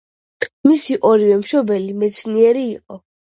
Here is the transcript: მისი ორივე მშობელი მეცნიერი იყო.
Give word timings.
მისი 0.69 0.97
ორივე 1.09 1.35
მშობელი 1.41 1.93
მეცნიერი 2.05 2.65
იყო. 2.73 2.99